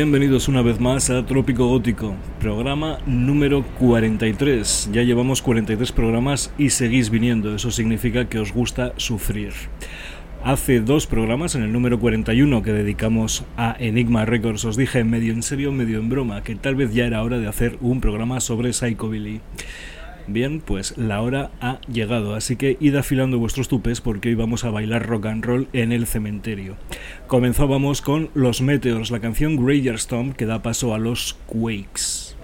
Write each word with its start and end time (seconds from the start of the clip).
Bienvenidos 0.00 0.46
una 0.46 0.62
vez 0.62 0.78
más 0.78 1.10
a 1.10 1.26
Trópico 1.26 1.66
Gótico, 1.66 2.14
programa 2.38 3.00
número 3.04 3.64
43. 3.80 4.90
Ya 4.92 5.02
llevamos 5.02 5.42
43 5.42 5.90
programas 5.90 6.52
y 6.56 6.70
seguís 6.70 7.10
viniendo, 7.10 7.52
eso 7.56 7.72
significa 7.72 8.28
que 8.28 8.38
os 8.38 8.52
gusta 8.52 8.92
sufrir. 8.96 9.54
Hace 10.44 10.78
dos 10.78 11.08
programas, 11.08 11.56
en 11.56 11.64
el 11.64 11.72
número 11.72 11.98
41 11.98 12.62
que 12.62 12.72
dedicamos 12.72 13.44
a 13.56 13.74
Enigma 13.80 14.24
Records, 14.24 14.64
os 14.66 14.76
dije 14.76 15.02
medio 15.02 15.32
en 15.32 15.42
serio, 15.42 15.72
medio 15.72 15.98
en 15.98 16.08
broma, 16.08 16.44
que 16.44 16.54
tal 16.54 16.76
vez 16.76 16.94
ya 16.94 17.04
era 17.04 17.24
hora 17.24 17.38
de 17.38 17.48
hacer 17.48 17.76
un 17.80 18.00
programa 18.00 18.38
sobre 18.38 18.72
Psychobilly. 18.72 19.40
Bien, 20.30 20.60
pues 20.60 20.98
la 20.98 21.22
hora 21.22 21.50
ha 21.62 21.80
llegado, 21.90 22.34
así 22.34 22.56
que 22.56 22.76
id 22.80 22.94
afilando 22.96 23.38
vuestros 23.38 23.68
tupes 23.68 24.02
porque 24.02 24.28
hoy 24.28 24.34
vamos 24.34 24.62
a 24.62 24.70
bailar 24.70 25.06
rock 25.06 25.24
and 25.24 25.42
roll 25.42 25.68
en 25.72 25.90
el 25.90 26.06
cementerio. 26.06 26.76
Comenzábamos 27.26 28.02
con 28.02 28.28
Los 28.34 28.60
Meteors, 28.60 29.10
la 29.10 29.20
canción 29.20 29.56
Graveyard 29.56 29.96
Storm 29.96 30.34
que 30.34 30.44
da 30.44 30.60
paso 30.60 30.92
a 30.92 30.98
los 30.98 31.38
Quakes. 31.46 32.36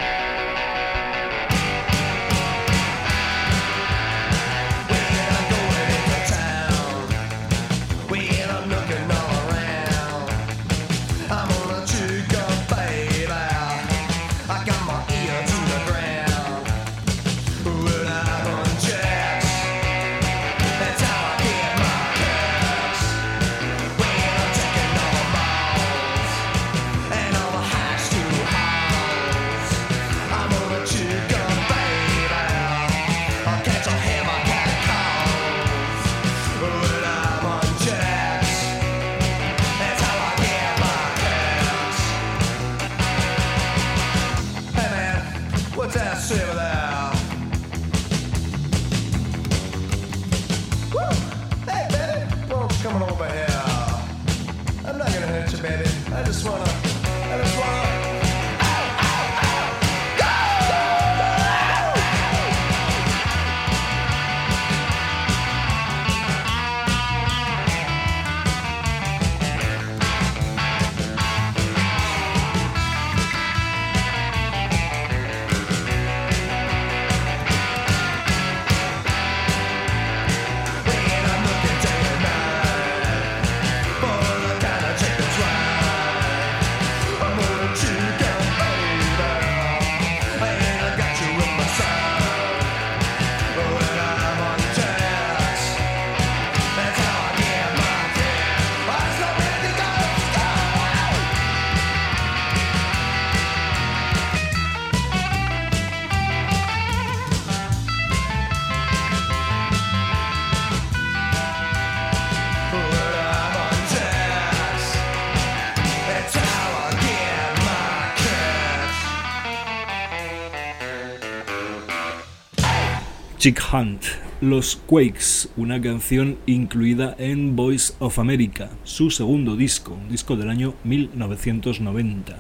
Chick 123.45 123.61
Hunt, 123.75 124.05
Los 124.41 124.77
Quakes, 124.87 125.51
una 125.59 125.79
canción 125.79 126.39
incluida 126.47 127.15
en 127.19 127.55
Voice 127.55 127.93
of 127.99 128.19
America, 128.19 128.71
su 128.85 129.11
segundo 129.11 129.55
disco, 129.55 129.93
un 129.93 130.09
disco 130.09 130.35
del 130.37 130.49
año 130.49 130.73
1990. 130.85 132.39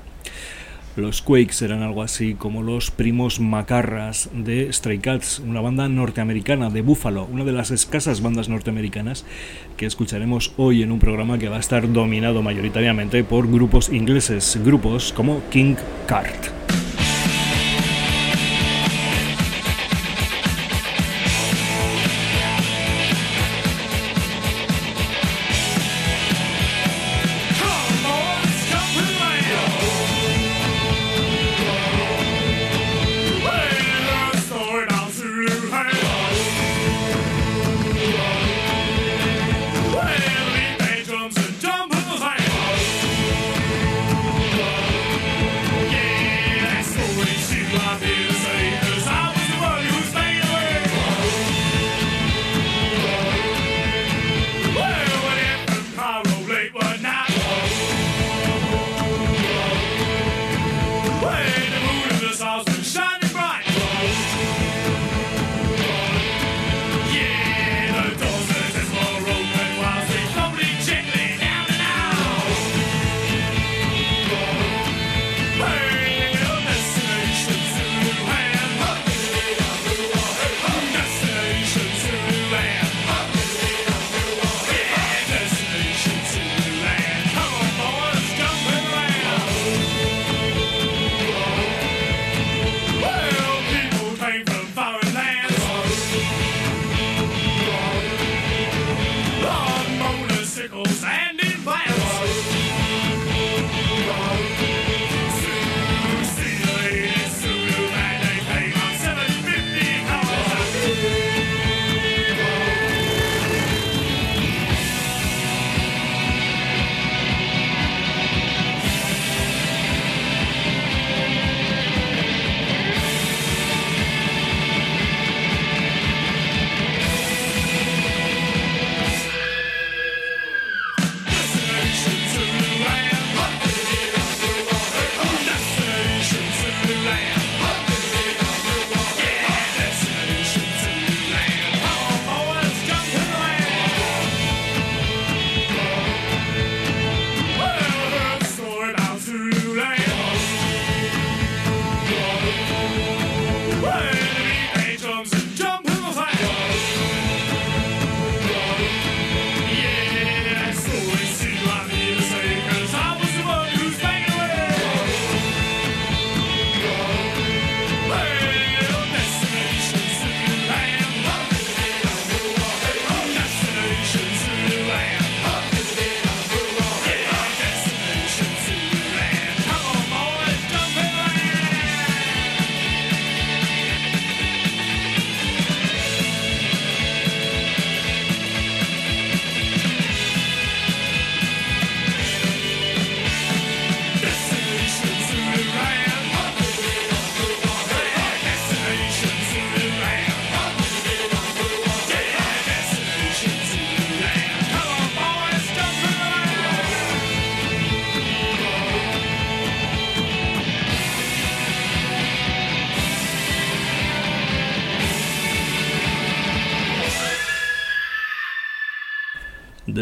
Los 0.97 1.21
Quakes 1.21 1.62
eran 1.62 1.83
algo 1.83 2.03
así 2.03 2.33
como 2.33 2.62
los 2.62 2.91
primos 2.91 3.39
macarras 3.39 4.31
de 4.33 4.73
Stray 4.73 5.01
Cats, 5.01 5.41
una 5.41 5.61
banda 5.61 5.91
norteamericana 5.91 6.71
de 6.71 6.81
Buffalo, 6.81 7.29
una 7.31 7.45
de 7.45 7.53
las 7.53 7.71
escasas 7.71 8.23
bandas 8.23 8.49
norteamericanas 8.49 9.27
que 9.77 9.85
escucharemos 9.85 10.55
hoy 10.56 10.83
en 10.83 10.91
un 10.91 11.01
programa 11.01 11.37
que 11.37 11.51
va 11.51 11.56
a 11.56 11.61
estar 11.61 11.93
dominado 11.93 12.41
mayoritariamente 12.41 13.25
por 13.25 13.47
grupos 13.47 13.91
ingleses, 13.91 14.59
grupos 14.65 15.12
como 15.12 15.43
King 15.51 15.75
Cart. 16.06 16.63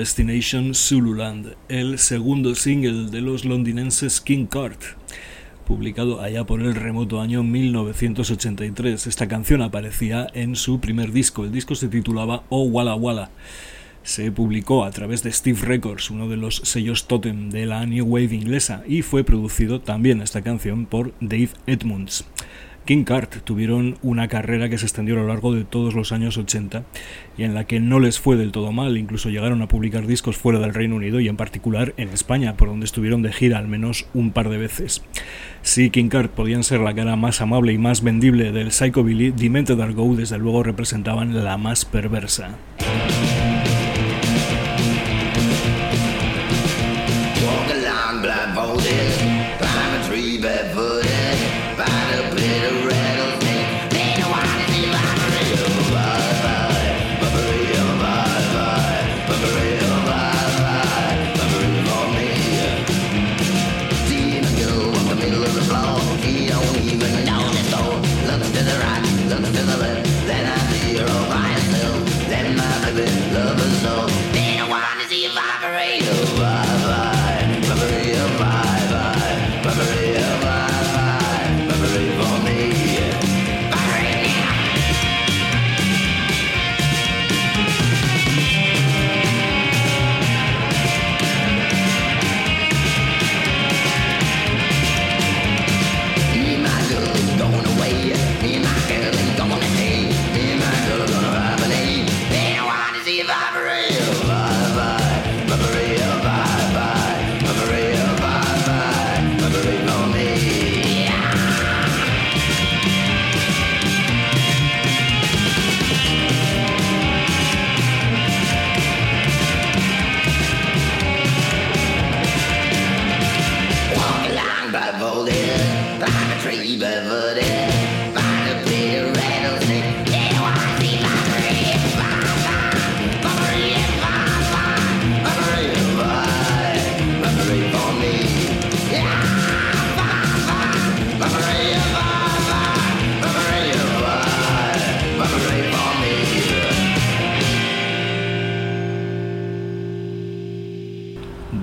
Destination 0.02 0.75
Zululand, 0.75 1.54
el 1.68 1.97
segundo 1.97 2.56
single 2.56 3.09
de 3.12 3.21
los 3.21 3.44
londinenses 3.44 4.21
King 4.21 4.47
Cart, 4.47 4.82
publicado 5.64 6.21
allá 6.21 6.42
por 6.42 6.61
el 6.61 6.75
remoto 6.75 7.21
año 7.21 7.44
1983. 7.44 9.06
Esta 9.06 9.28
canción 9.28 9.62
aparecía 9.62 10.26
en 10.35 10.56
su 10.56 10.80
primer 10.80 11.12
disco, 11.12 11.44
el 11.44 11.52
disco 11.52 11.76
se 11.76 11.87
titulaba 11.87 12.42
Oh 12.49 12.64
Walla 12.64 12.97
Walla. 12.97 13.30
Se 14.02 14.32
publicó 14.32 14.82
a 14.82 14.90
través 14.90 15.23
de 15.23 15.30
Steve 15.30 15.61
Records, 15.62 16.11
uno 16.11 16.28
de 16.28 16.37
los 16.37 16.56
sellos 16.56 17.06
totem 17.06 17.50
de 17.50 17.66
la 17.66 17.87
New 17.87 18.04
Wave 18.04 18.35
inglesa, 18.35 18.82
y 18.88 19.02
fue 19.02 19.23
producido 19.23 19.80
también 19.82 20.21
esta 20.21 20.42
canción 20.42 20.85
por 20.85 21.14
Dave 21.21 21.50
Edmunds. 21.68 22.25
King 22.84 23.04
Cart 23.04 23.36
tuvieron 23.44 23.96
una 24.02 24.28
carrera 24.28 24.68
que 24.68 24.76
se 24.76 24.86
extendió 24.86 25.14
a 25.14 25.18
lo 25.18 25.28
largo 25.28 25.54
de 25.54 25.64
todos 25.64 25.94
los 25.94 26.10
años 26.10 26.36
80 26.36 26.82
y 27.38 27.44
en 27.44 27.54
la 27.54 27.64
que 27.64 27.78
no 27.78 28.00
les 28.00 28.18
fue 28.18 28.36
del 28.36 28.50
todo 28.50 28.72
mal, 28.72 28.98
incluso 28.98 29.30
llegaron 29.30 29.62
a 29.62 29.68
publicar 29.68 30.06
discos 30.06 30.36
fuera 30.36 30.58
del 30.58 30.74
Reino 30.74 30.96
Unido 30.96 31.20
y 31.20 31.28
en 31.28 31.36
particular 31.36 31.94
en 31.96 32.08
España, 32.08 32.56
por 32.56 32.68
donde 32.68 32.86
estuvieron 32.86 33.22
de 33.22 33.32
gira 33.32 33.58
al 33.58 33.68
menos 33.68 34.06
un 34.14 34.32
par 34.32 34.48
de 34.48 34.58
veces. 34.58 35.02
Si 35.62 35.90
King 35.90 36.08
Cart 36.08 36.32
podían 36.32 36.64
ser 36.64 36.80
la 36.80 36.94
cara 36.94 37.16
más 37.16 37.40
amable 37.40 37.72
y 37.72 37.78
más 37.78 38.02
vendible 38.02 38.50
del 38.50 38.72
Psychobilly, 38.72 39.30
Demented 39.30 39.80
Argo 39.80 40.14
desde 40.16 40.38
luego 40.38 40.62
representaban 40.62 41.44
la 41.44 41.56
más 41.56 41.84
perversa. 41.84 42.58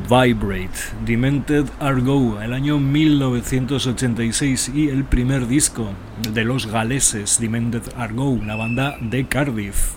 Vibrate, 0.09 0.79
Demented 1.05 1.65
Argo, 1.79 2.41
el 2.41 2.53
año 2.53 2.79
1986 2.79 4.71
y 4.73 4.89
el 4.89 5.03
primer 5.03 5.47
disco 5.47 5.91
de 6.33 6.43
los 6.43 6.65
galeses 6.65 7.39
Demented 7.39 7.83
Argo, 7.95 8.31
una 8.31 8.55
banda 8.55 8.97
de 9.01 9.27
Cardiff. 9.27 9.91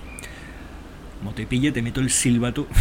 Como 1.19 1.33
te 1.33 1.47
pille, 1.47 1.73
te 1.73 1.81
meto 1.81 2.01
el 2.01 2.11
silbato. 2.11 2.67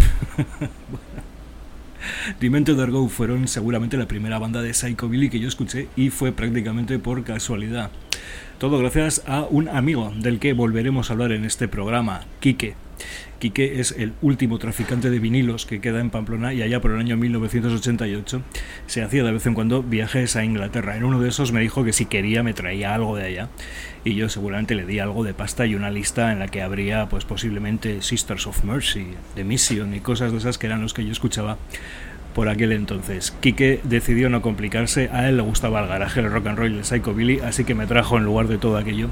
Demented 2.41 2.77
Argo 2.77 3.07
fueron 3.07 3.47
seguramente 3.47 3.95
la 3.95 4.09
primera 4.09 4.37
banda 4.37 4.61
de 4.61 4.73
Psychobilly 4.73 5.29
que 5.29 5.39
yo 5.39 5.47
escuché 5.47 5.87
y 5.95 6.09
fue 6.09 6.33
prácticamente 6.33 6.99
por 6.99 7.23
casualidad. 7.23 7.91
Todo 8.57 8.77
gracias 8.77 9.23
a 9.27 9.41
un 9.41 9.69
amigo 9.69 10.13
del 10.15 10.39
que 10.39 10.53
volveremos 10.53 11.09
a 11.09 11.13
hablar 11.13 11.31
en 11.31 11.45
este 11.45 11.67
programa, 11.67 12.21
Quique. 12.39 12.75
Quique 13.39 13.79
es 13.79 13.91
el 13.97 14.13
último 14.21 14.59
traficante 14.59 15.09
de 15.09 15.17
vinilos 15.17 15.65
que 15.65 15.81
queda 15.81 15.99
en 15.99 16.11
Pamplona 16.11 16.53
y 16.53 16.61
allá 16.61 16.79
por 16.79 16.91
el 16.91 16.99
año 16.99 17.17
1988 17.17 18.43
se 18.85 19.01
hacía 19.01 19.23
de 19.23 19.31
vez 19.31 19.47
en 19.47 19.55
cuando 19.55 19.81
viajes 19.81 20.35
a 20.35 20.43
Inglaterra. 20.43 20.95
En 20.95 21.03
uno 21.03 21.19
de 21.19 21.29
esos 21.29 21.51
me 21.51 21.61
dijo 21.61 21.83
que 21.83 21.91
si 21.91 22.05
quería 22.05 22.43
me 22.43 22.53
traía 22.53 22.93
algo 22.93 23.15
de 23.15 23.25
allá 23.25 23.49
y 24.03 24.13
yo 24.13 24.29
seguramente 24.29 24.75
le 24.75 24.85
di 24.85 24.99
algo 24.99 25.23
de 25.23 25.33
pasta 25.33 25.65
y 25.65 25.73
una 25.73 25.89
lista 25.89 26.31
en 26.31 26.37
la 26.37 26.49
que 26.49 26.61
habría 26.61 27.09
pues 27.09 27.25
posiblemente 27.25 28.03
Sisters 28.03 28.45
of 28.45 28.63
Mercy, 28.63 29.07
The 29.33 29.43
Mission 29.43 29.95
y 29.95 30.01
cosas 30.01 30.31
de 30.31 30.37
esas 30.37 30.59
que 30.59 30.67
eran 30.67 30.83
los 30.83 30.93
que 30.93 31.03
yo 31.03 31.11
escuchaba 31.11 31.57
por 32.33 32.49
aquel 32.49 32.71
entonces. 32.71 33.35
Quique 33.41 33.79
decidió 33.83 34.29
no 34.29 34.41
complicarse, 34.41 35.09
a 35.11 35.27
él 35.27 35.37
le 35.37 35.43
gustaba 35.43 35.81
el 35.81 35.87
garaje, 35.87 36.19
el 36.19 36.31
rock 36.31 36.47
and 36.47 36.57
roll, 36.57 36.73
el 36.75 36.85
psychobilly, 36.85 37.39
así 37.39 37.63
que 37.63 37.75
me 37.75 37.87
trajo 37.87 38.17
en 38.17 38.25
lugar 38.25 38.47
de 38.47 38.57
todo 38.57 38.77
aquello 38.77 39.09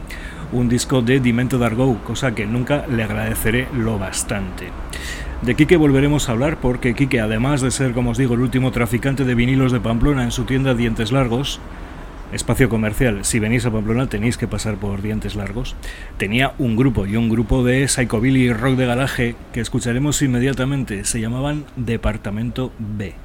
un 0.51 0.69
disco 0.69 1.01
de 1.01 1.19
Demented 1.19 1.61
Argo, 1.61 1.97
cosa 2.03 2.33
que 2.33 2.45
nunca 2.45 2.85
le 2.87 3.03
agradeceré 3.03 3.67
lo 3.73 3.99
bastante. 3.99 4.67
De 5.41 5.55
Quique 5.55 5.77
volveremos 5.77 6.27
a 6.27 6.33
hablar 6.33 6.57
porque 6.57 6.93
Quique, 6.93 7.21
además 7.21 7.61
de 7.61 7.71
ser, 7.71 7.93
como 7.93 8.11
os 8.11 8.17
digo, 8.17 8.33
el 8.33 8.41
último 8.41 8.71
traficante 8.71 9.23
de 9.23 9.35
vinilos 9.35 9.71
de 9.71 9.79
Pamplona 9.79 10.23
en 10.23 10.31
su 10.31 10.43
tienda 10.43 10.73
Dientes 10.73 11.11
Largos, 11.11 11.61
espacio 12.33 12.69
comercial, 12.69 13.25
si 13.25 13.39
venís 13.39 13.65
a 13.65 13.71
Pamplona 13.71 14.07
tenéis 14.07 14.37
que 14.37 14.47
pasar 14.47 14.75
por 14.75 15.01
Dientes 15.01 15.35
Largos, 15.35 15.75
tenía 16.17 16.53
un 16.57 16.75
grupo 16.75 17.05
y 17.05 17.15
un 17.15 17.29
grupo 17.29 17.63
de 17.63 17.87
psychobilly 17.87 18.45
y 18.45 18.53
rock 18.53 18.75
de 18.75 18.85
garaje 18.85 19.35
que 19.53 19.61
escucharemos 19.61 20.21
inmediatamente, 20.21 21.05
se 21.05 21.19
llamaban 21.19 21.65
Departamento 21.75 22.71
B. 22.77 23.15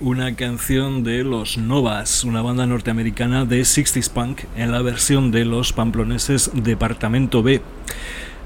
Una 0.00 0.34
canción 0.36 1.02
de 1.02 1.24
los 1.24 1.56
Novas, 1.56 2.24
una 2.24 2.42
banda 2.42 2.66
norteamericana 2.66 3.46
de 3.46 3.62
60s 3.62 4.10
punk 4.10 4.40
en 4.54 4.70
la 4.70 4.82
versión 4.82 5.30
de 5.30 5.46
los 5.46 5.72
pamploneses 5.72 6.50
Departamento 6.52 7.42
B. 7.42 7.62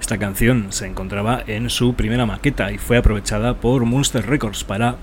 Esta 0.01 0.19
canción 0.19 0.67
se 0.69 0.87
encontraba 0.87 1.43
en 1.49 1.69
su 1.69 1.95
primera 1.95 2.27
maqueta 2.27 2.71
y 2.71 2.79
fue 2.79 2.97
aprovechada 2.97 3.55
por 3.55 3.85
Monster 3.87 4.25
Records 4.25 4.63
para 4.63 4.99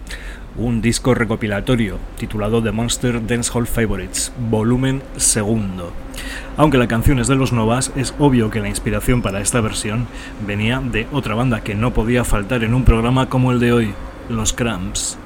un 0.56 0.82
disco 0.82 1.14
recopilatorio 1.14 2.00
titulado 2.18 2.64
The 2.64 2.72
Monster 2.72 3.28
Dancehall 3.28 3.68
Favorites, 3.68 4.32
volumen 4.50 5.04
segundo. 5.18 5.92
Aunque 6.56 6.78
la 6.78 6.88
canción 6.88 7.20
es 7.20 7.28
de 7.28 7.36
los 7.36 7.52
Novas, 7.52 7.92
es 7.98 8.14
obvio 8.18 8.50
que 8.50 8.62
la 8.62 8.70
inspiración 8.70 9.22
para 9.22 9.42
esta 9.42 9.60
versión 9.60 10.08
venía 10.46 10.80
de 10.80 11.06
otra 11.12 11.36
banda 11.36 11.62
que 11.62 11.76
no 11.76 11.94
podía 11.94 12.24
faltar 12.24 12.64
en 12.64 12.74
un 12.74 12.86
programa 12.86 13.28
como 13.28 13.52
el 13.52 13.60
de 13.60 13.74
hoy, 13.74 13.94
los 14.30 14.54
Cramps. 14.54 15.18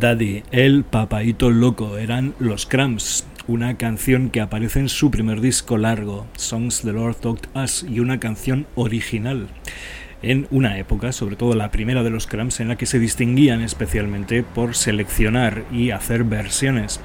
Daddy, 0.00 0.44
el 0.50 0.84
papaito 0.84 1.50
loco, 1.50 1.98
eran 1.98 2.32
los 2.38 2.64
Cramps, 2.64 3.26
una 3.46 3.76
canción 3.76 4.30
que 4.30 4.40
aparece 4.40 4.80
en 4.80 4.88
su 4.88 5.10
primer 5.10 5.42
disco 5.42 5.76
largo, 5.76 6.26
Songs 6.36 6.80
the 6.80 6.92
Lord 6.92 7.16
Taught 7.16 7.48
Us, 7.54 7.84
y 7.86 8.00
una 8.00 8.18
canción 8.18 8.66
original 8.76 9.48
en 10.22 10.48
una 10.50 10.78
época, 10.78 11.12
sobre 11.12 11.36
todo 11.36 11.54
la 11.54 11.70
primera 11.70 12.02
de 12.02 12.08
los 12.08 12.26
Cramps, 12.26 12.60
en 12.60 12.68
la 12.68 12.76
que 12.76 12.86
se 12.86 12.98
distinguían 12.98 13.60
especialmente 13.60 14.42
por 14.42 14.74
seleccionar 14.74 15.64
y 15.70 15.90
hacer 15.90 16.24
versiones 16.24 17.00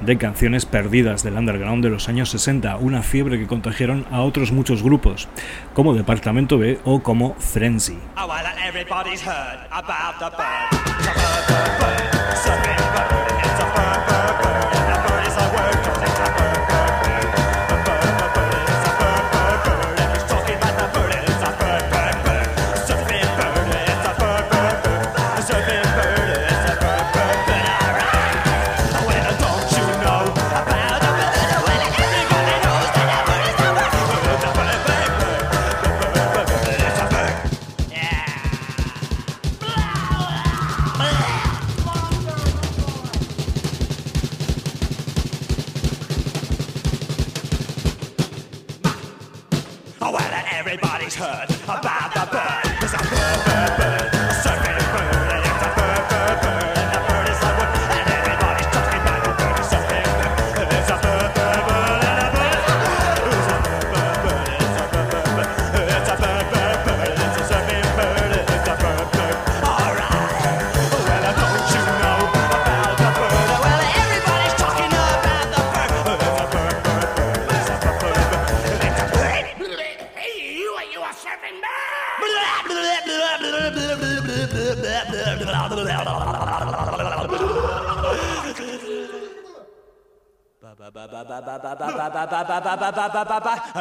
de 0.00 0.16
canciones 0.16 0.64
perdidas 0.64 1.22
del 1.22 1.34
underground 1.34 1.84
de 1.84 1.90
los 1.90 2.08
años 2.08 2.30
60, 2.30 2.76
una 2.78 3.02
fiebre 3.02 3.38
que 3.38 3.46
contagiaron 3.46 4.06
a 4.10 4.22
otros 4.22 4.50
muchos 4.50 4.82
grupos, 4.82 5.28
como 5.74 5.94
Departamento 5.94 6.56
B 6.56 6.78
o 6.84 7.02
como 7.02 7.34
Frenzy. 7.34 7.98
Oh, 8.16 8.28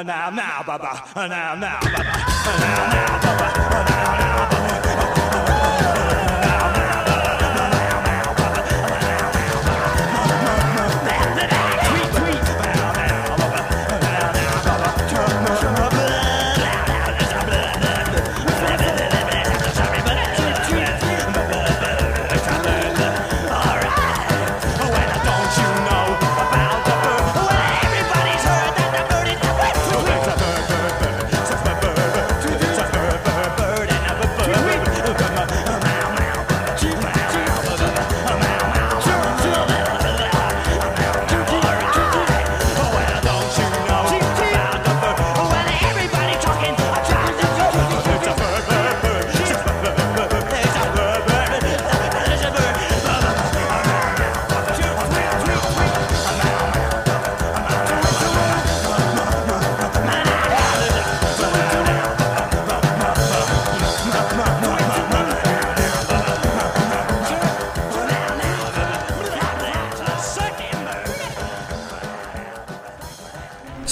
now, 0.03 0.29
now, 0.29 0.63
baba, 0.65 1.03
now, 1.15 1.55
now, 1.55 1.79
baba, 1.81 2.03
now, 2.59 2.89
now, 2.93 3.21
baba, 3.21 3.98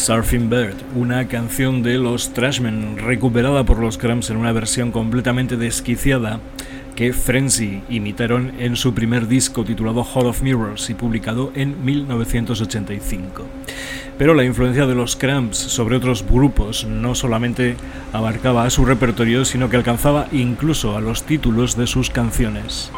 Surfing 0.07 0.49
Bird, 0.49 0.75
una 0.95 1.27
canción 1.27 1.83
de 1.83 1.97
los 1.97 2.33
Trashmen, 2.33 2.97
recuperada 2.97 3.65
por 3.65 3.79
los 3.79 3.97
Cramps 3.97 4.29
en 4.29 4.37
una 4.37 4.53
versión 4.53 4.93
completamente 4.93 5.57
desquiciada 5.57 6.39
que 6.95 7.11
Frenzy 7.11 7.81
imitaron 7.89 8.53
en 8.57 8.77
su 8.77 8.93
primer 8.93 9.27
disco 9.27 9.65
titulado 9.65 10.05
Hall 10.05 10.27
of 10.27 10.41
Mirrors 10.41 10.89
y 10.89 10.93
publicado 10.93 11.51
en 11.55 11.83
1985. 11.83 13.43
Pero 14.17 14.33
la 14.33 14.45
influencia 14.45 14.85
de 14.85 14.95
los 14.95 15.17
Cramps 15.17 15.57
sobre 15.57 15.97
otros 15.97 16.25
grupos 16.25 16.85
no 16.85 17.13
solamente 17.13 17.75
abarcaba 18.13 18.63
a 18.63 18.69
su 18.69 18.85
repertorio, 18.85 19.43
sino 19.43 19.69
que 19.69 19.75
alcanzaba 19.75 20.29
incluso 20.31 20.95
a 20.95 21.01
los 21.01 21.23
títulos 21.23 21.75
de 21.75 21.85
sus 21.85 22.09
canciones. 22.09 22.93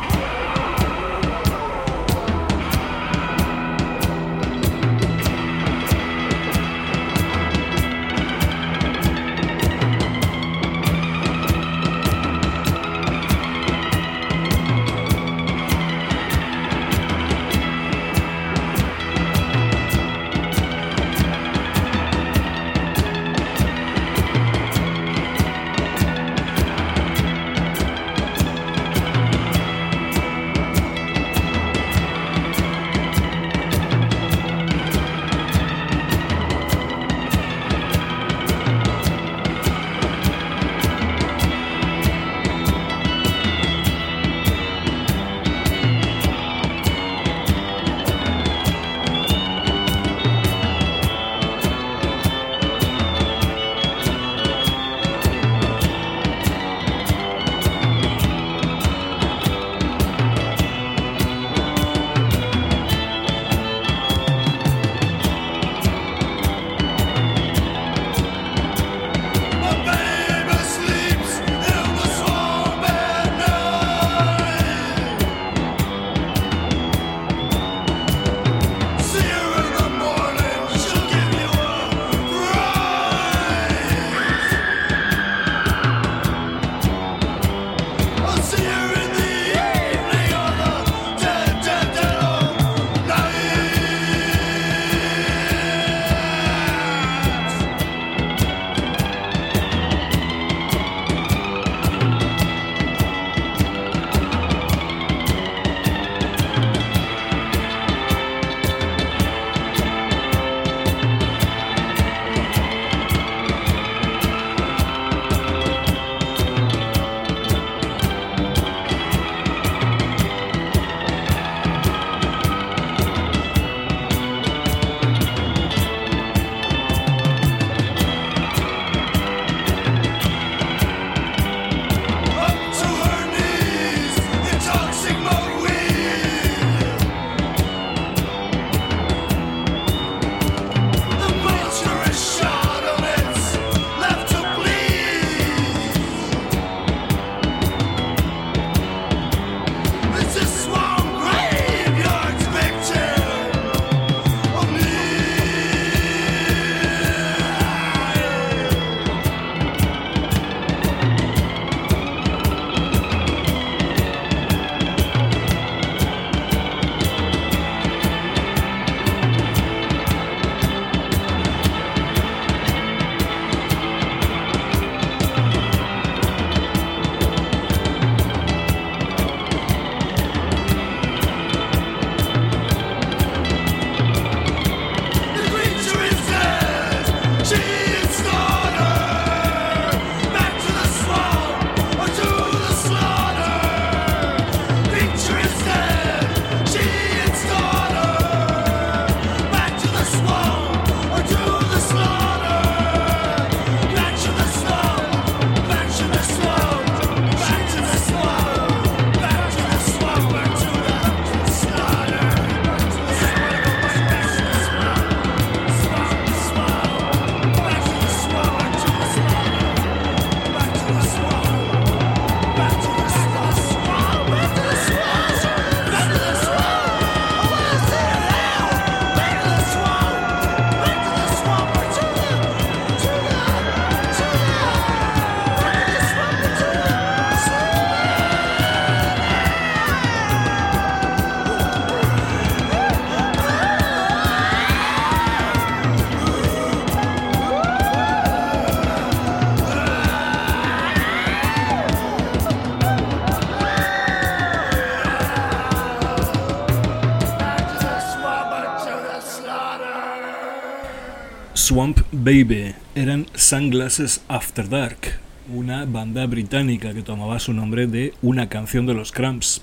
Swamp 261.80 262.02
Baby 262.12 262.76
eran 262.94 263.26
Sunglasses 263.36 264.22
After 264.28 264.68
Dark, 264.68 265.18
una 265.48 265.86
banda 265.86 266.26
británica 266.26 266.94
que 266.94 267.04
tomaba 267.04 267.40
su 267.40 267.54
nombre 267.54 267.88
de 267.88 268.14
una 268.22 268.50
canción 268.50 268.86
de 268.86 268.94
los 268.94 269.14
Cramps. 269.14 269.62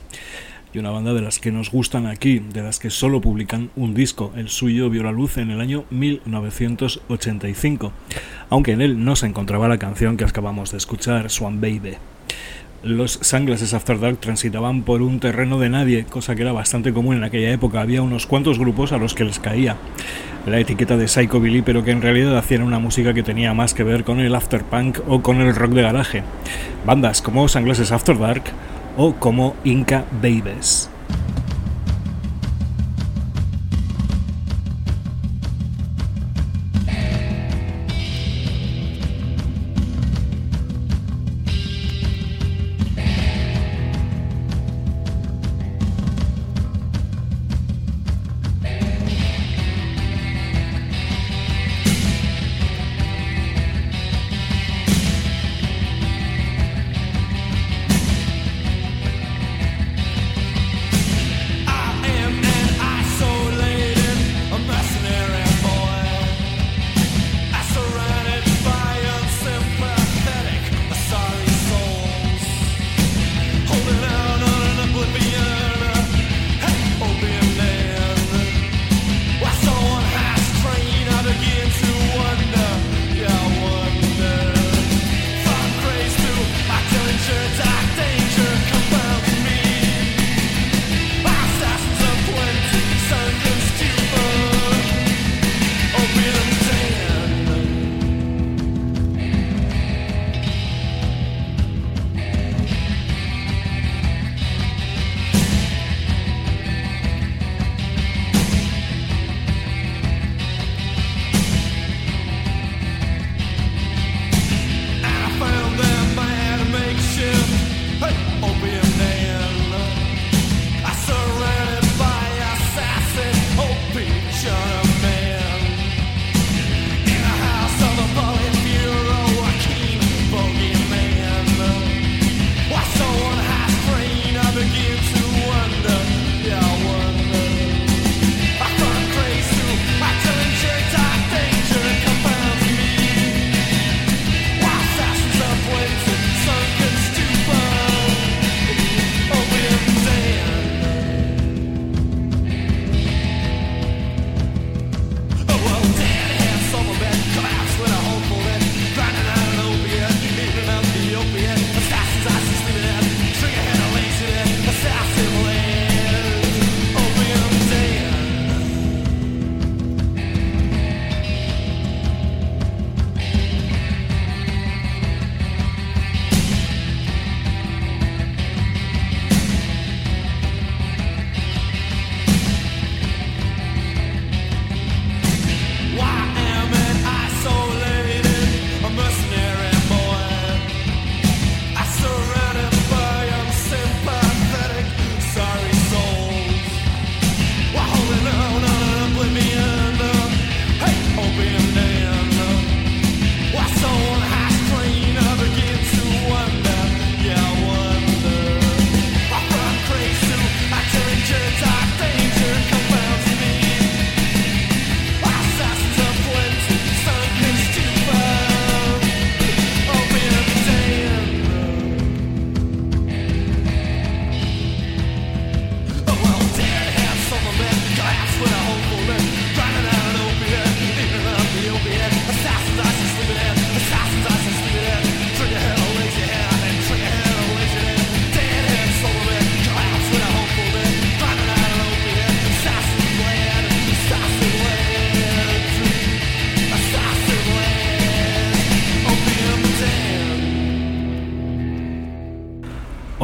Y 0.73 0.79
una 0.79 0.93
banda 0.93 1.13
de 1.13 1.21
las 1.21 1.39
que 1.39 1.53
nos 1.53 1.71
gustan 1.71 2.07
aquí, 2.07 2.39
de 2.39 2.63
las 2.63 2.79
que 2.79 2.89
solo 2.89 3.21
publican 3.21 3.71
un 3.77 3.93
disco. 3.93 4.33
El 4.35 4.49
suyo 4.49 4.89
vio 4.89 5.03
la 5.03 5.13
luz 5.13 5.37
en 5.37 5.51
el 5.51 5.61
año 5.61 5.85
1985, 5.91 7.93
aunque 8.49 8.73
en 8.73 8.81
él 8.81 9.05
no 9.05 9.15
se 9.15 9.27
encontraba 9.27 9.69
la 9.69 9.77
canción 9.77 10.17
que 10.17 10.25
acabamos 10.25 10.71
de 10.71 10.79
escuchar, 10.79 11.29
Swamp 11.29 11.61
Baby 11.61 11.97
los 12.87 13.19
Sunglasses 13.21 13.75
After 13.75 13.99
Dark 13.99 14.19
transitaban 14.19 14.83
por 14.83 15.03
un 15.03 15.19
terreno 15.19 15.59
de 15.59 15.69
nadie, 15.69 16.05
cosa 16.05 16.37
que 16.37 16.43
era 16.43 16.53
bastante 16.53 16.93
común 16.93 17.17
en 17.17 17.25
aquella 17.25 17.51
época. 17.51 17.81
Había 17.81 18.01
unos 18.01 18.27
cuantos 18.27 18.59
grupos 18.59 18.93
a 18.93 18.99
los 18.99 19.15
que 19.15 19.25
les 19.25 19.41
caía 19.41 19.77
la 20.47 20.61
etiqueta 20.61 20.97
de 20.97 21.09
Psychobilly, 21.09 21.63
pero 21.63 21.83
que 21.83 21.91
en 21.91 22.01
realidad 22.01 22.39
hacían 22.39 22.63
una 22.63 22.79
música 22.79 23.13
que 23.13 23.25
tenía 23.25 23.53
más 23.55 23.75
que 23.75 23.83
ver 23.83 24.05
con 24.05 24.21
el 24.21 24.35
afterpunk 24.35 25.01
o 25.09 25.21
con 25.21 25.41
el 25.41 25.55
rock 25.55 25.73
de 25.73 25.83
garaje. 25.83 26.23
Bandas 26.87 27.21
como 27.21 27.49
Sunglasses 27.49 27.91
After 27.91 28.17
Dark 28.17 28.45
o 28.97 29.15
como 29.15 29.57
Inca 29.65 30.05
Babies. 30.23 30.89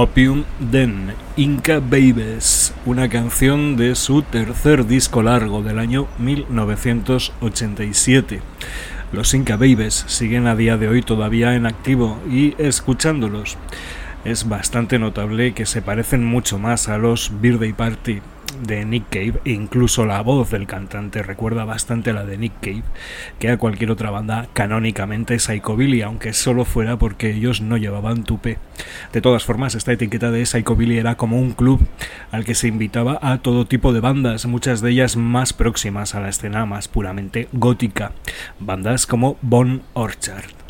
Opium 0.02 0.44
Den, 0.58 1.14
Inca 1.36 1.78
Babies, 1.78 2.74
una 2.86 3.08
canción 3.08 3.76
de 3.76 3.94
su 3.94 4.22
tercer 4.22 4.88
disco 4.88 5.22
largo 5.22 5.62
del 5.62 5.78
año 5.78 6.08
1987. 6.18 8.42
Los 9.12 9.32
Inca 9.32 9.54
Babies 9.54 10.04
siguen 10.08 10.48
a 10.48 10.56
día 10.56 10.76
de 10.76 10.88
hoy 10.88 11.02
todavía 11.02 11.54
en 11.54 11.66
activo 11.66 12.18
y 12.28 12.56
escuchándolos 12.58 13.56
es 14.24 14.48
bastante 14.48 14.98
notable 14.98 15.54
que 15.54 15.66
se 15.66 15.82
parecen 15.82 16.24
mucho 16.24 16.58
más 16.58 16.88
a 16.88 16.98
los 16.98 17.30
Birthday 17.40 17.72
Party 17.72 18.22
de 18.60 18.84
Nick 18.84 19.08
Cave, 19.10 19.40
incluso 19.44 20.06
la 20.06 20.20
voz 20.22 20.50
del 20.50 20.66
cantante 20.66 21.22
recuerda 21.22 21.64
bastante 21.64 22.10
a 22.10 22.12
la 22.12 22.24
de 22.24 22.38
Nick 22.38 22.52
Cave 22.60 22.82
que 23.38 23.50
a 23.50 23.58
cualquier 23.58 23.90
otra 23.90 24.10
banda 24.10 24.48
canónicamente 24.52 25.38
Psychobilly, 25.38 26.02
aunque 26.02 26.32
solo 26.32 26.64
fuera 26.64 26.98
porque 26.98 27.30
ellos 27.30 27.60
no 27.60 27.76
llevaban 27.76 28.24
tupe. 28.24 28.58
De 29.12 29.20
todas 29.20 29.44
formas, 29.44 29.74
esta 29.74 29.92
etiqueta 29.92 30.30
de 30.30 30.44
Psychobilly 30.44 30.98
era 30.98 31.16
como 31.16 31.40
un 31.40 31.52
club 31.52 31.80
al 32.30 32.44
que 32.44 32.54
se 32.54 32.68
invitaba 32.68 33.18
a 33.22 33.38
todo 33.38 33.66
tipo 33.66 33.92
de 33.92 34.00
bandas, 34.00 34.46
muchas 34.46 34.80
de 34.80 34.90
ellas 34.90 35.16
más 35.16 35.52
próximas 35.52 36.14
a 36.14 36.20
la 36.20 36.28
escena 36.28 36.66
más 36.66 36.88
puramente 36.88 37.48
gótica, 37.52 38.12
bandas 38.58 39.06
como 39.06 39.36
Bon 39.42 39.82
Orchard. 39.94 40.61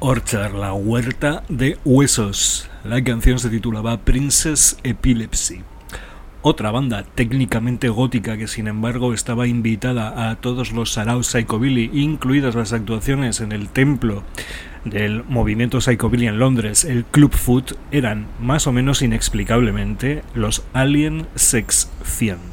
Orchard, 0.00 0.54
la 0.54 0.72
huerta 0.72 1.44
de 1.48 1.78
huesos. 1.84 2.68
La 2.84 3.02
canción 3.04 3.38
se 3.38 3.48
titulaba 3.48 3.98
Princess 3.98 4.76
Epilepsy. 4.82 5.62
Otra 6.42 6.72
banda 6.72 7.04
técnicamente 7.14 7.88
gótica 7.88 8.36
que 8.36 8.48
sin 8.48 8.66
embargo 8.66 9.14
estaba 9.14 9.46
invitada 9.46 10.30
a 10.30 10.36
todos 10.36 10.72
los 10.72 10.92
Sarau 10.92 11.22
Psychobilly, 11.22 11.90
incluidas 11.92 12.56
las 12.56 12.72
actuaciones 12.72 13.40
en 13.40 13.52
el 13.52 13.68
templo 13.68 14.24
del 14.84 15.22
movimiento 15.24 15.80
psychobilly 15.80 16.26
en 16.26 16.38
Londres, 16.38 16.84
el 16.84 17.04
Club 17.04 17.34
Foot, 17.34 17.74
eran 17.92 18.26
más 18.40 18.66
o 18.66 18.72
menos 18.72 19.02
inexplicablemente 19.02 20.22
los 20.34 20.64
Alien 20.72 21.26
Sex 21.36 21.90
100. 22.02 22.47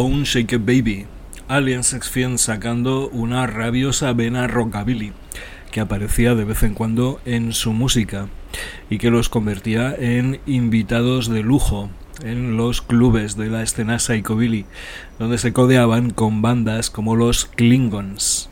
Bone 0.00 0.24
Shake 0.24 0.58
Baby, 0.58 1.06
Alien 1.48 1.82
Sex 1.82 2.12
sacando 2.36 3.08
una 3.08 3.48
rabiosa 3.48 4.12
vena 4.12 4.46
rockabilly 4.46 5.12
que 5.72 5.80
aparecía 5.80 6.36
de 6.36 6.44
vez 6.44 6.62
en 6.62 6.74
cuando 6.74 7.20
en 7.24 7.52
su 7.52 7.72
música 7.72 8.28
y 8.90 8.98
que 8.98 9.10
los 9.10 9.28
convertía 9.28 9.92
en 9.98 10.38
invitados 10.46 11.28
de 11.28 11.42
lujo 11.42 11.90
en 12.22 12.56
los 12.56 12.80
clubes 12.80 13.36
de 13.36 13.50
la 13.50 13.64
escena 13.64 13.98
psychobilly, 13.98 14.66
donde 15.18 15.36
se 15.36 15.52
codeaban 15.52 16.10
con 16.10 16.42
bandas 16.42 16.90
como 16.90 17.16
los 17.16 17.46
Klingons. 17.46 18.50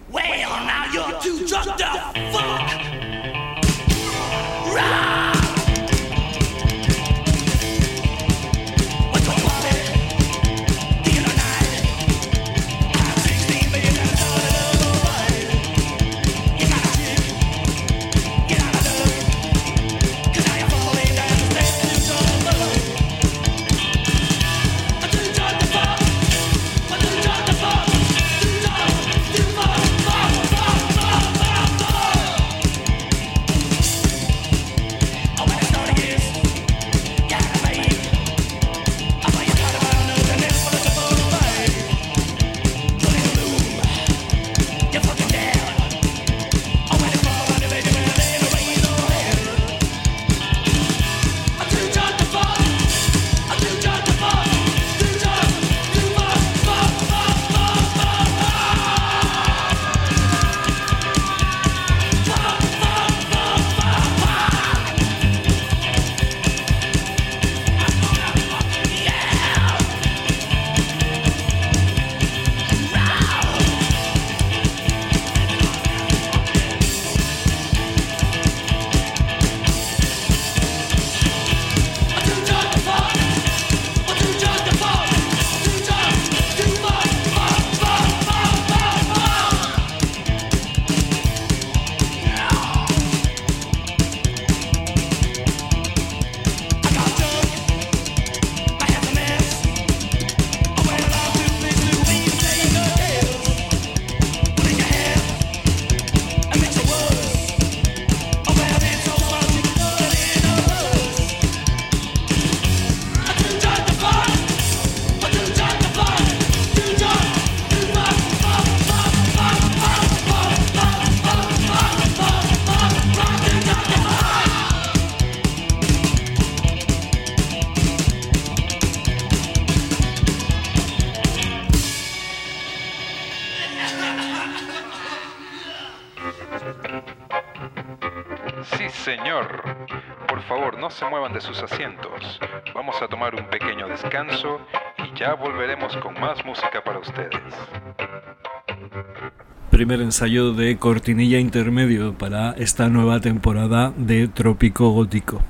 Ensayo 150.07 150.53
de 150.53 150.79
cortinilla 150.79 151.41
intermedio 151.41 152.17
para 152.17 152.53
esta 152.53 152.89
nueva 152.89 153.21
temporada 153.21 153.93
de 153.97 154.29
Trópico 154.29 154.91
Gótico. 154.91 155.43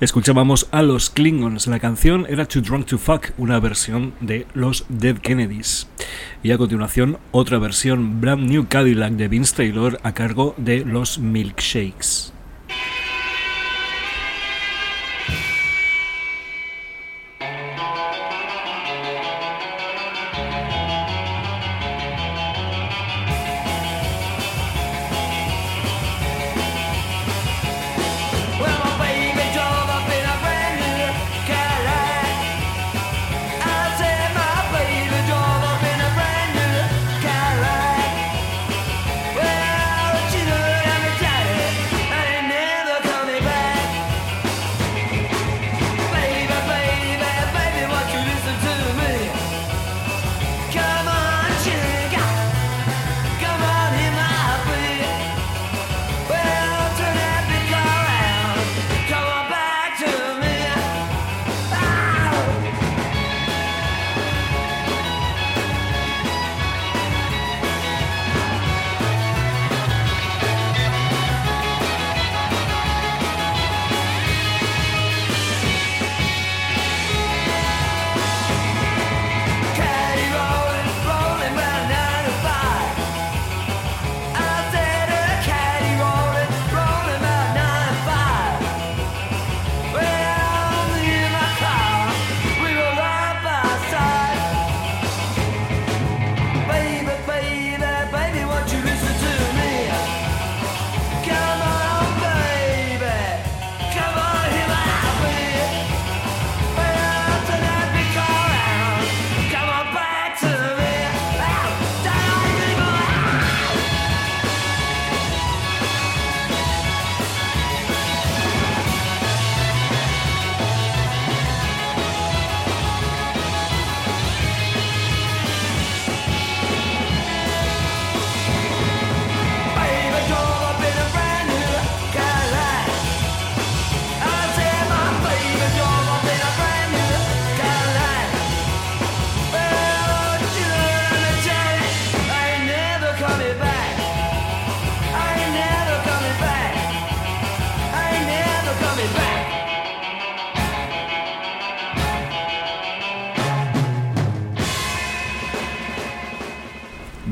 Escuchábamos 0.00 0.68
a 0.72 0.82
los 0.82 1.08
Klingons. 1.08 1.66
La 1.68 1.80
canción 1.80 2.26
era 2.28 2.44
Too 2.44 2.60
Drunk 2.60 2.86
to 2.86 2.98
Fuck, 2.98 3.30
una 3.38 3.58
versión 3.60 4.12
de 4.20 4.46
los 4.52 4.84
Dead 4.90 5.16
Kennedys. 5.16 5.88
Y 6.42 6.52
a 6.52 6.58
continuación, 6.58 7.16
otra 7.30 7.58
versión 7.58 8.20
Brand 8.20 8.46
New 8.46 8.66
Cadillac 8.68 9.14
de 9.14 9.28
Vince 9.28 9.56
Taylor 9.56 9.98
a 10.02 10.12
cargo 10.12 10.54
de 10.58 10.84
los 10.84 11.18
Milkshakes. 11.18 12.33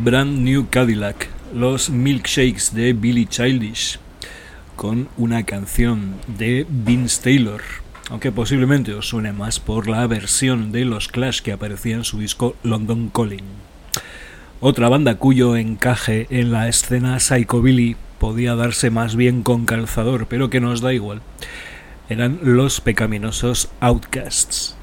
Brand 0.05 0.41
New 0.41 0.67
Cadillac, 0.69 1.29
los 1.55 1.89
milkshakes 1.89 2.75
de 2.75 2.93
Billy 2.93 3.25
Childish, 3.25 4.01
con 4.75 5.09
una 5.17 5.45
canción 5.45 6.17
de 6.27 6.67
Vince 6.69 7.23
Taylor, 7.23 7.63
aunque 8.11 8.33
posiblemente 8.33 8.95
os 8.95 9.07
suene 9.07 9.33
más 9.33 9.61
por 9.61 9.87
la 9.87 10.05
versión 10.09 10.73
de 10.73 10.85
los 10.87 11.07
Clash 11.07 11.41
que 11.41 11.53
aparecía 11.53 11.95
en 11.95 12.03
su 12.03 12.19
disco 12.19 12.57
London 12.65 13.11
Calling. 13.11 13.45
Otra 14.59 14.89
banda 14.89 15.19
cuyo 15.19 15.57
encaje 15.57 16.27
en 16.31 16.51
la 16.51 16.67
escena 16.67 17.21
psychobilly 17.21 17.95
podía 18.19 18.57
darse 18.57 18.91
más 18.91 19.15
bien 19.15 19.45
con 19.45 19.67
calzador, 19.67 20.27
pero 20.27 20.51
que 20.51 20.59
nos 20.59 20.81
da 20.81 20.93
igual, 20.93 21.23
eran 22.09 22.41
los 22.43 22.81
pecaminosos 22.81 23.71
Outcasts. 23.79 24.77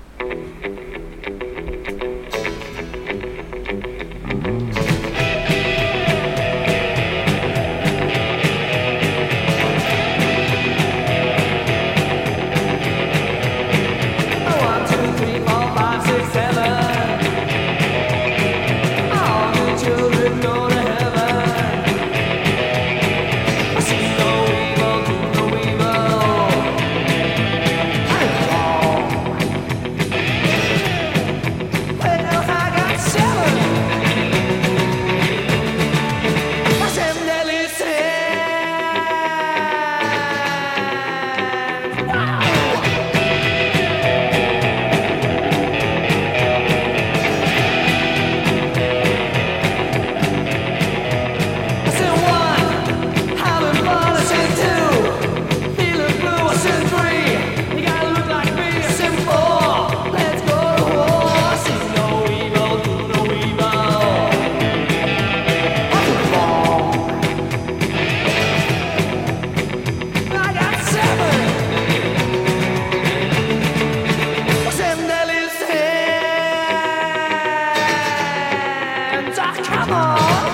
啊。 79.88 80.49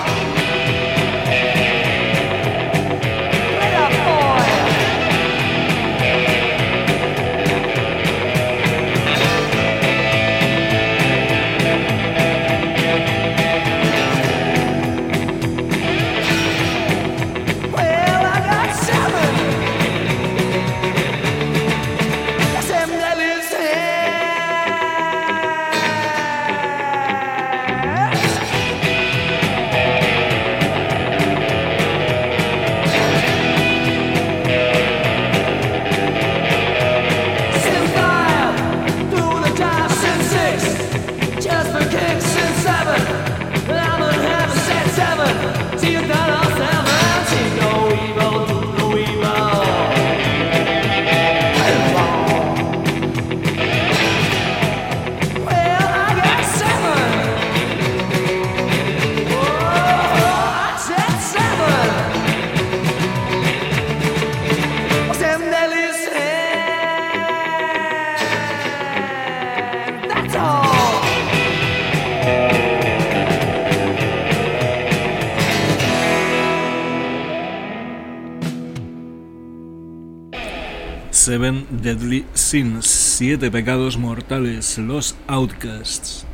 Siete 83.18 83.50
Pecados 83.50 83.96
Mortales, 83.96 84.76
los 84.76 85.16
Outcasts, 85.26 86.26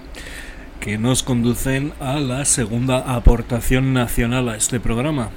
que 0.81 0.99
nos 0.99 1.23
conducen 1.23 1.93
a 2.01 2.15
la 2.19 2.45
segunda 2.45 3.15
aportación 3.15 3.93
nacional 3.93 4.49
a 4.49 4.57
este 4.57 4.81
programa. 4.81 5.31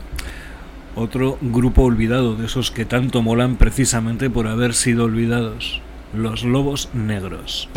Otro 0.95 1.37
grupo 1.41 1.83
olvidado, 1.83 2.35
de 2.35 2.47
esos 2.47 2.71
que 2.71 2.83
tanto 2.83 3.21
molan 3.21 3.57
precisamente 3.57 4.31
por 4.31 4.47
haber 4.47 4.73
sido 4.73 5.03
olvidados, 5.03 5.81
los 6.15 6.43
Lobos 6.43 6.89
Negros. 6.95 7.69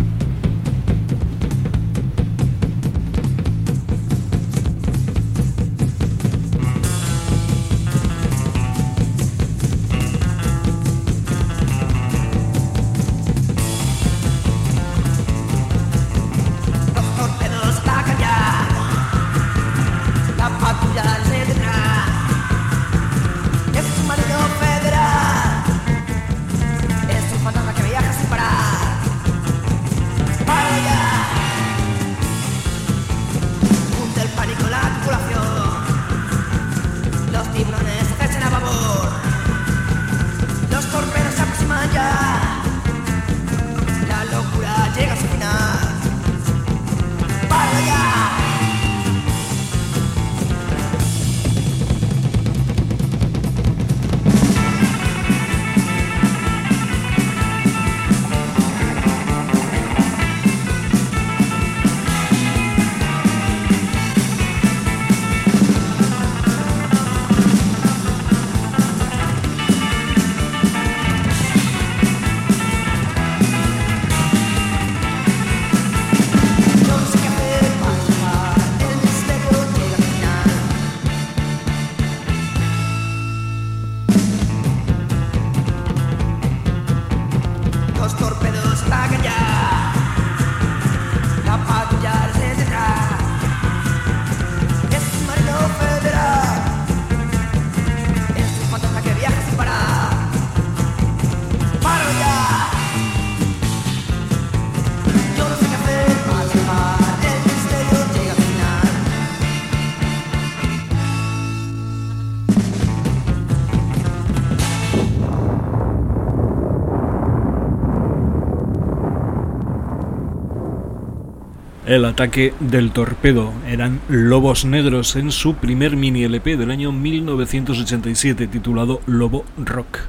El 121.89 122.05
ataque 122.05 122.53
del 122.61 122.91
torpedo 122.91 123.51
eran 123.66 124.03
Lobos 124.11 124.66
Negros 124.66 125.16
en 125.16 125.32
su 125.32 125.55
primer 125.55 125.97
mini 125.97 126.22
LP 126.22 126.59
del 126.59 126.70
año 126.70 126.93
1987 126.93 128.47
titulado 128.47 129.01
Lobo 129.07 129.47
Rock. 129.57 130.01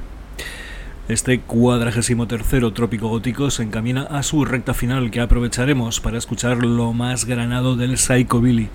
Este 1.08 1.40
cuadragésimo 1.40 2.26
tercero 2.26 2.74
trópico 2.74 3.08
gótico 3.08 3.50
se 3.50 3.62
encamina 3.62 4.02
a 4.02 4.22
su 4.22 4.44
recta 4.44 4.74
final 4.74 5.10
que 5.10 5.22
aprovecharemos 5.22 6.00
para 6.00 6.18
escuchar 6.18 6.58
lo 6.58 6.92
más 6.92 7.24
granado 7.24 7.76
del 7.76 7.96
Psychobilly, 7.96 8.68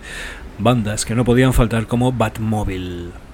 bandas 0.57 1.05
que 1.05 1.13
no 1.13 1.23
podían 1.23 1.53
faltar 1.53 1.85
como 1.85 2.11
Batmobile. 2.11 3.24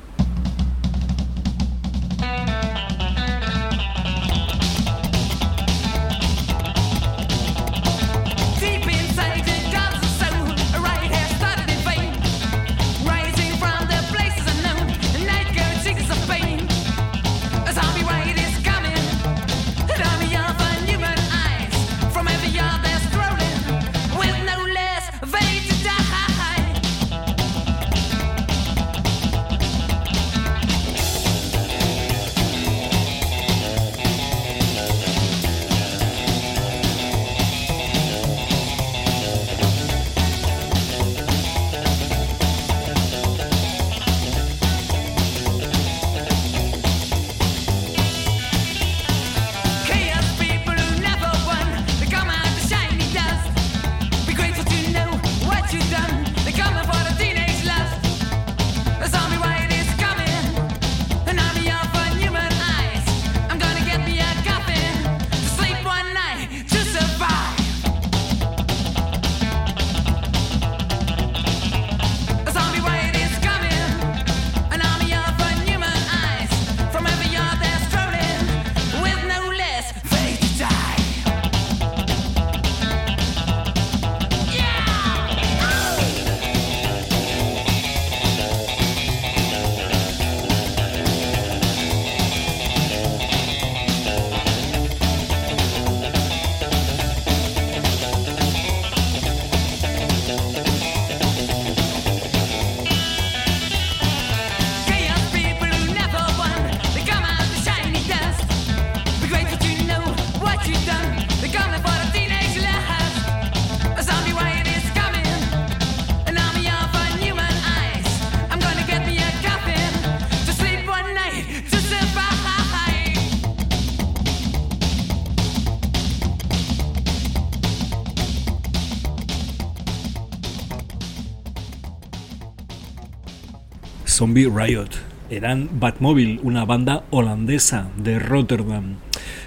Zombie 134.21 134.47
Riot. 134.47 134.89
Eran 135.31 135.67
Batmobile, 135.79 136.41
una 136.43 136.63
banda 136.63 137.05
holandesa 137.09 137.89
de 137.97 138.19
Rotterdam. 138.19 138.97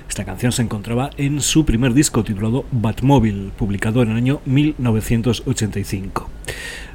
Esta 0.08 0.24
canción 0.24 0.50
se 0.50 0.62
encontraba 0.62 1.10
en 1.16 1.40
su 1.42 1.64
primer 1.64 1.94
disco 1.94 2.24
titulado 2.24 2.64
Batmobile, 2.72 3.52
publicado 3.56 4.02
en 4.02 4.10
el 4.10 4.16
año 4.16 4.40
1985. 4.46 6.28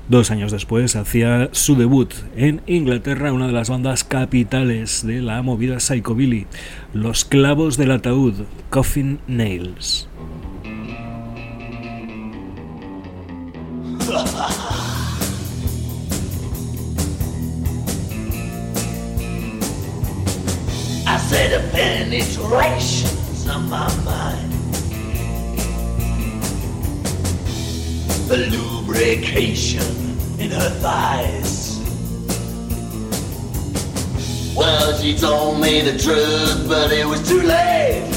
Dos 0.09 0.29
años 0.29 0.51
después 0.51 0.97
hacía 0.97 1.47
su 1.53 1.77
debut 1.77 2.13
en 2.35 2.59
Inglaterra, 2.67 3.31
una 3.31 3.47
de 3.47 3.53
las 3.53 3.69
bandas 3.69 4.03
capitales 4.03 5.07
de 5.07 5.21
la 5.21 5.41
movida 5.41 5.79
psychobilly, 5.79 6.47
Los 6.93 7.23
Clavos 7.23 7.77
del 7.77 7.91
Ataúd, 7.91 8.43
Coffin 8.69 9.19
Nails. 9.25 10.09
Said 21.29 21.53
a 21.53 21.69
penetration's 21.69 23.47
on 23.47 23.69
my 23.69 23.87
mind. 24.03 24.51
The 28.27 28.37
lubrication 28.49 29.83
in 30.39 30.49
her 30.49 30.69
thighs. 30.81 31.77
Well, 34.55 34.97
she 34.97 35.15
told 35.15 35.61
me 35.61 35.81
the 35.81 35.99
truth, 35.99 36.67
but 36.67 36.91
it 36.91 37.05
was 37.05 37.21
too 37.29 37.43
late. 37.43 38.07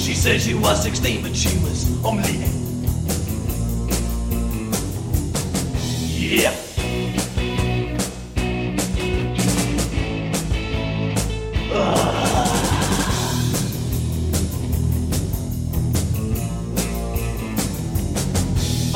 She 0.00 0.14
said 0.14 0.40
she 0.40 0.54
was 0.54 0.82
16, 0.82 1.22
but 1.22 1.36
she 1.36 1.56
was 1.58 1.86
only. 2.04 2.38
Yep. 6.18 6.69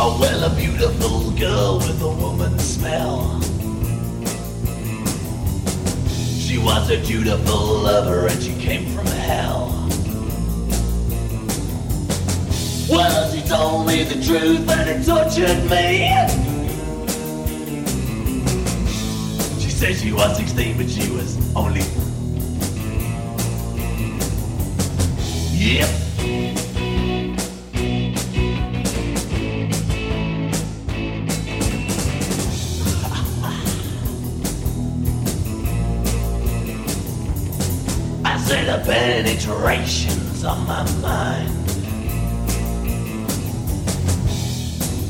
Oh, 0.06 0.18
well, 0.20 0.52
a 0.52 0.54
beautiful 0.54 1.30
girl 1.30 1.78
with 1.78 2.02
a 2.02 2.08
woman's 2.08 2.62
smell. 2.62 3.40
She 6.38 6.58
was 6.58 6.90
a 6.90 7.02
dutiful 7.02 7.78
lover 7.78 8.26
and 8.26 8.42
she 8.42 8.52
came 8.56 8.94
from 8.94 9.06
hell. 9.06 9.88
Well, 12.90 13.32
she 13.32 13.40
told 13.48 13.86
me 13.86 14.04
the 14.04 14.22
truth 14.22 14.68
and 14.68 14.90
it 14.90 15.06
tortured 15.06 15.64
me. 15.70 16.12
She 19.58 19.70
said 19.70 19.96
she 19.96 20.12
was 20.12 20.36
16, 20.36 20.76
but 20.76 20.90
she 20.90 21.10
was 21.12 21.56
only. 21.56 21.80
Yep. 25.56 26.03
Penetration's 38.84 40.44
on 40.44 40.66
my 40.66 40.82
mind. 41.00 41.50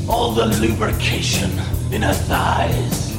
All 0.09 0.31
the 0.31 0.45
lubrication 0.45 1.51
in 1.91 2.01
her 2.01 2.13
thighs. 2.13 3.13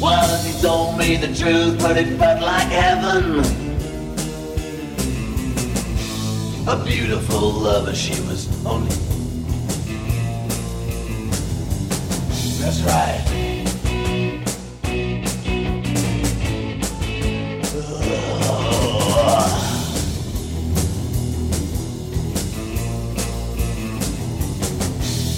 Well, 0.00 0.44
she 0.44 0.62
told 0.62 0.98
me 0.98 1.16
the 1.16 1.34
truth, 1.34 1.80
but 1.80 1.96
it 1.96 2.16
felt 2.16 2.40
like 2.40 2.68
heaven. 2.68 3.40
A 6.68 6.84
beautiful 6.84 7.50
lover, 7.50 7.94
she 7.94 8.12
was 8.22 8.48
only. 8.64 8.94
That's 12.60 12.80
right. 12.82 13.39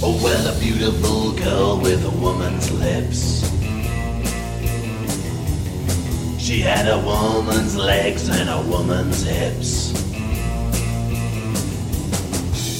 Oh, 0.05 0.21
well, 0.21 0.57
a 0.57 0.59
beautiful 0.59 1.31
girl 1.31 1.81
with 1.81 2.05
a 2.05 2.11
woman's 2.11 2.73
lips. 2.73 3.43
She 6.43 6.61
had 6.61 6.89
a 6.89 6.99
woman's 6.99 7.77
legs 7.77 8.29
and 8.29 8.51
a 8.51 8.61
woman's 8.69 9.23
hips. 9.23 9.93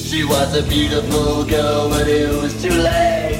She 0.09 0.25
was 0.25 0.53
a 0.53 0.63
beautiful 0.67 1.45
girl, 1.45 1.87
but 1.87 2.09
it 2.09 2.29
was 2.41 2.61
too 2.61 2.69
late. 2.69 3.39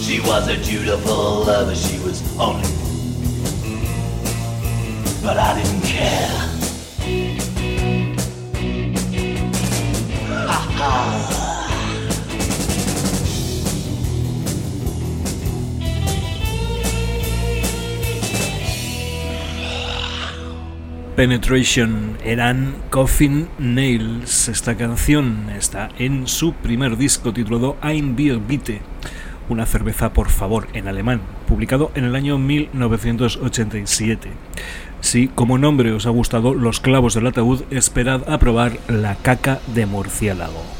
She 0.00 0.20
was 0.20 0.46
a 0.46 0.56
dutiful 0.62 1.44
lover, 1.44 1.74
she 1.74 1.98
was 2.04 2.22
only. 2.38 2.62
But 5.22 5.38
I 5.38 5.60
didn't 5.60 5.82
care. 5.82 6.47
Penetration 21.18 22.16
eran 22.24 22.76
Coffin 22.90 23.48
Nails. 23.58 24.48
Esta 24.48 24.76
canción 24.76 25.50
está 25.50 25.88
en 25.98 26.28
su 26.28 26.52
primer 26.52 26.96
disco 26.96 27.32
titulado 27.32 27.76
Ein 27.82 28.14
Bier 28.14 28.38
Bitte, 28.38 28.82
una 29.48 29.66
cerveza 29.66 30.12
por 30.12 30.28
favor 30.28 30.68
en 30.74 30.86
alemán, 30.86 31.20
publicado 31.48 31.90
en 31.96 32.04
el 32.04 32.14
año 32.14 32.38
1987. 32.38 34.30
Si 35.00 35.26
como 35.26 35.58
nombre 35.58 35.90
os 35.90 36.06
ha 36.06 36.10
gustado 36.10 36.54
Los 36.54 36.78
clavos 36.78 37.14
del 37.14 37.26
ataúd, 37.26 37.62
esperad 37.70 38.30
a 38.30 38.38
probar 38.38 38.78
la 38.86 39.16
caca 39.16 39.58
de 39.74 39.86
murciélago. 39.86 40.77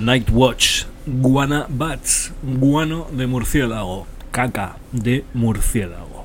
Night 0.00 0.30
Watch, 0.32 0.84
Guana 1.06 1.66
Bats, 1.68 2.32
guano 2.42 3.06
de 3.12 3.26
murciélago, 3.26 4.06
caca 4.30 4.78
de 4.92 5.26
murciélago. 5.34 6.24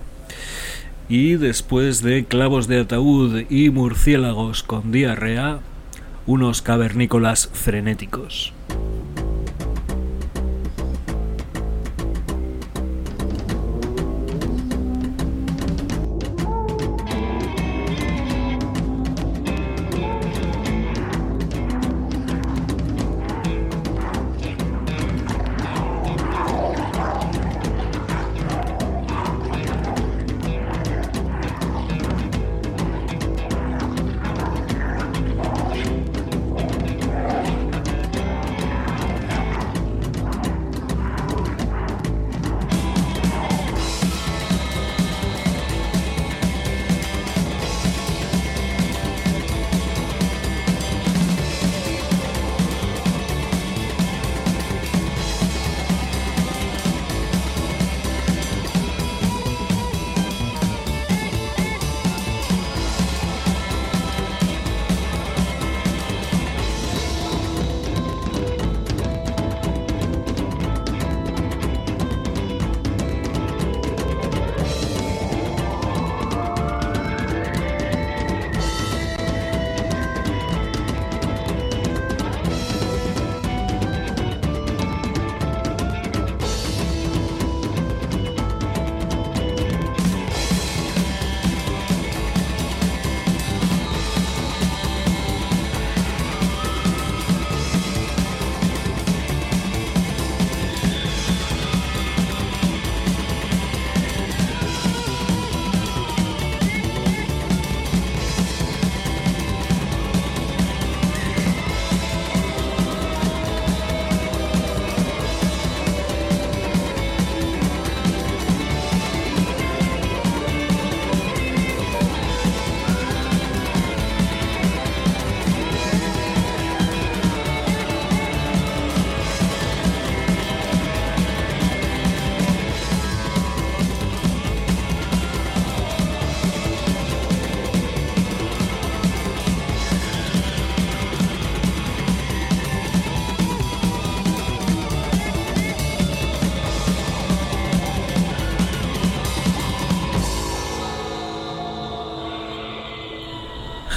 Y 1.09 1.35
después 1.35 2.01
de 2.01 2.23
clavos 2.23 2.67
de 2.67 2.79
ataúd 2.79 3.43
y 3.49 3.69
murciélagos 3.71 4.63
con 4.63 4.93
diarrea, 4.93 5.59
unos 6.25 6.61
cavernícolas 6.61 7.49
frenéticos. 7.51 8.54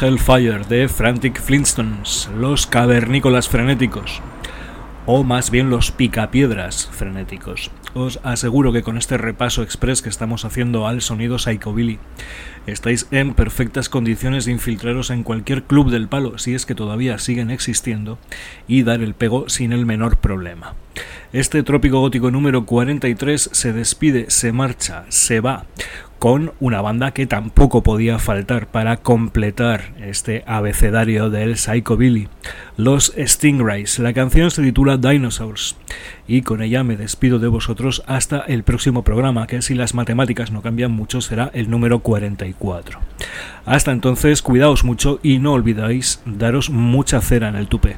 Hellfire 0.01 0.61
de 0.69 0.87
Frantic 0.87 1.41
Flintstones, 1.41 2.31
los 2.39 2.69
cavernícolas 2.69 3.49
frenéticos, 3.49 4.23
o 5.07 5.25
más 5.25 5.51
bien 5.51 5.71
los 5.71 5.91
picapiedras 5.91 6.89
frenéticos. 6.93 7.73
Os 7.95 8.21
aseguro 8.23 8.73
que 8.73 8.83
con 8.83 8.97
este 8.97 9.19
repaso 9.19 9.63
express 9.63 10.01
que 10.01 10.09
estamos 10.09 10.45
haciendo 10.45 10.87
al 10.87 11.01
sonido 11.01 11.39
Psychobilly, 11.39 11.99
estáis 12.69 13.09
en 13.11 13.35
perfectas 13.35 13.89
condiciones 13.89 14.45
de 14.45 14.53
infiltraros 14.53 15.11
en 15.11 15.25
cualquier 15.25 15.65
club 15.65 15.91
del 15.91 16.07
palo, 16.07 16.39
si 16.39 16.55
es 16.55 16.65
que 16.65 16.77
todavía 16.77 17.19
siguen 17.19 17.51
existiendo, 17.51 18.19
y 18.69 18.85
dar 18.85 19.01
el 19.01 19.15
pego 19.15 19.49
sin 19.49 19.73
el 19.73 19.85
menor 19.85 20.19
problema. 20.19 20.75
Este 21.33 21.63
trópico 21.65 21.99
gótico 22.01 22.31
número 22.31 22.67
43 22.67 23.51
se 23.53 23.73
despide, 23.73 24.31
se 24.31 24.53
marcha, 24.53 25.05
se 25.09 25.41
va 25.41 25.67
con 26.19 26.53
una 26.61 26.81
banda 26.81 27.13
que 27.13 27.27
tampoco 27.27 27.83
podía 27.83 28.19
faltar 28.19 28.67
para 28.67 28.97
completar 28.97 29.93
este 30.01 30.43
abecedario 30.47 31.31
del 31.31 31.57
Psychobilly, 31.57 32.29
los 32.77 33.13
Stingrays. 33.17 33.99
La 33.99 34.13
canción 34.13 34.51
se 34.51 34.63
titula 34.63 34.97
Dinosaurs 34.97 35.77
y 36.27 36.43
con 36.43 36.63
ella 36.63 36.83
me 36.83 36.97
despido 36.97 37.39
de 37.39 37.49
vosotros 37.49 38.03
hasta 38.07 38.41
el 38.41 38.65
próximo 38.65 39.05
programa, 39.05 39.47
que 39.47 39.63
si 39.63 39.75
las 39.75 39.95
matemáticas 39.95 40.51
no 40.51 40.63
cambian 40.63 40.91
mucho 40.91 41.21
será 41.21 41.51
el 41.55 41.71
número 41.71 42.01
44. 42.01 43.01
Hasta 43.65 43.93
entonces, 43.93 44.43
cuidaos 44.43 44.85
mucho 44.85 45.21
y 45.23 45.39
no 45.39 45.53
olvidáis 45.53 46.21
daros 46.25 46.71
mucha 46.71 47.21
cera 47.21 47.49
en 47.49 47.57
el 47.57 47.69
tupe. 47.69 47.97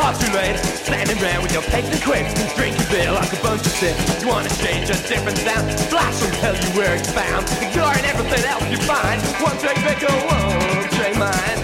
Before 0.00 0.14
too 0.16 0.32
late. 0.36 0.56
Standing 0.58 1.18
around 1.22 1.42
with 1.42 1.52
your 1.52 1.62
paper 1.62 1.92
and 1.92 2.02
quips, 2.02 2.32
drinking 2.54 2.86
beer 2.90 3.12
like 3.12 3.32
a 3.32 3.42
bunch 3.42 3.60
of 3.60 3.72
sips. 3.72 4.22
You 4.22 4.28
wanna 4.28 4.48
change 4.64 4.88
a 4.90 4.96
different 5.08 5.38
sound? 5.38 5.70
Flash 5.92 6.20
will 6.22 6.30
tell 6.40 6.56
you 6.56 6.70
where 6.76 6.94
it's 6.96 7.10
found. 7.10 7.44
Ignoring 7.60 8.04
everything 8.04 8.44
else 8.44 8.64
you 8.70 8.78
find. 8.78 9.20
One 9.44 9.56
take 9.58 9.78
Vicar, 9.84 10.12
one 10.26 10.88
take 10.96 11.16
mine. 11.18 11.60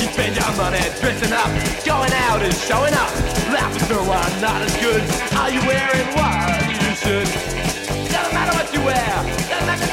You 0.00 0.08
spend 0.10 0.34
your 0.36 0.52
money 0.56 0.82
dressing 1.00 1.32
up, 1.32 1.50
going 1.84 2.12
out 2.26 2.42
and 2.42 2.54
showing 2.54 2.94
up. 2.94 3.10
Laughing 3.54 3.86
so 3.88 4.00
I'm 4.00 4.40
not 4.40 4.62
as 4.62 4.76
good. 4.76 5.02
Are 5.38 5.50
you 5.50 5.60
wearing 5.66 6.08
what 6.18 6.66
you 6.82 6.94
should? 7.02 7.28
Doesn't 8.10 8.34
matter 8.34 8.54
what 8.58 8.72
you 8.74 8.80
wear, 8.82 9.06
doesn't 9.48 9.66
matter 9.66 9.87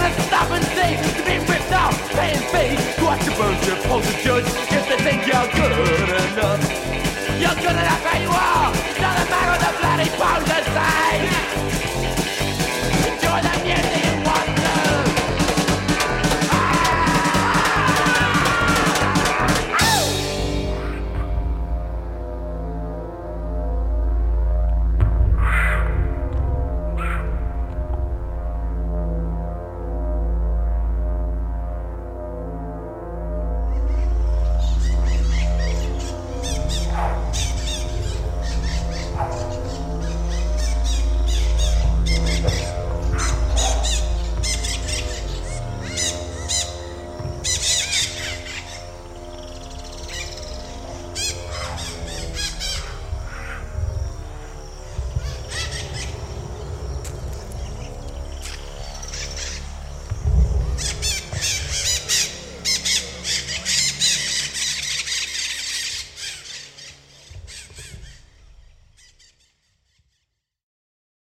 gotta 0.00 0.22
stop 0.22 0.50
and 0.50 0.64
say 0.64 0.96
to 0.96 1.22
be 1.24 1.38
ripped 1.52 1.72
off, 1.72 2.10
paying 2.12 2.40
fee 2.52 3.04
watch 3.04 3.24
your 3.26 3.36
birds 3.36 3.66
supposed 3.66 4.08
to 4.08 4.22
judge 4.22 4.46
if 4.46 4.88
they 4.88 4.96
think 5.04 5.26
you're 5.26 5.48
good. 5.52 6.19